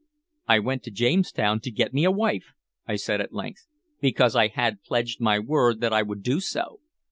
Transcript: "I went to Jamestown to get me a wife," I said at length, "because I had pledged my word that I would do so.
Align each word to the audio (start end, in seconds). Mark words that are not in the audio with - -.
"I 0.47 0.57
went 0.57 0.81
to 0.85 0.89
Jamestown 0.89 1.59
to 1.59 1.69
get 1.69 1.93
me 1.93 2.05
a 2.05 2.09
wife," 2.09 2.53
I 2.87 2.95
said 2.95 3.21
at 3.21 3.33
length, 3.35 3.67
"because 4.01 4.35
I 4.35 4.47
had 4.47 4.81
pledged 4.81 5.21
my 5.21 5.37
word 5.37 5.79
that 5.81 5.93
I 5.93 6.01
would 6.01 6.23
do 6.23 6.39
so. 6.39 6.79